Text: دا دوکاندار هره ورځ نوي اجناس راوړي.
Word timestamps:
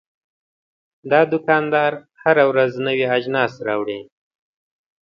دا 1.11 1.21
دوکاندار 1.33 1.93
هره 2.23 2.43
ورځ 2.51 2.71
نوي 2.87 3.05
اجناس 3.17 3.53
راوړي. 3.67 3.99